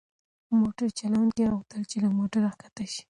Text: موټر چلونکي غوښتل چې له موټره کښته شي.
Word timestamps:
موټر 0.59 0.89
چلونکي 0.99 1.43
غوښتل 1.51 1.81
چې 1.89 1.97
له 2.03 2.09
موټره 2.17 2.49
کښته 2.59 2.83
شي. 2.91 2.99